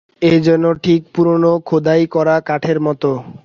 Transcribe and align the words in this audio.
এ 0.21 0.33
যেন 0.45 0.63
ঠিক 0.83 1.01
পুরনো 1.13 1.51
খোদাই 1.67 2.03
করা 2.15 2.35
কাঠের 2.47 2.77
মতো। 2.79 3.09